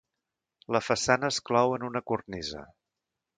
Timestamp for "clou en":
1.51-1.87